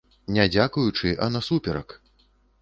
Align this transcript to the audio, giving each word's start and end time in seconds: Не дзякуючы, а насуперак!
Не 0.37 0.45
дзякуючы, 0.53 1.11
а 1.27 1.29
насуперак! 1.35 1.95